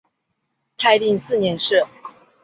[0.77, 1.85] 泰定四年事。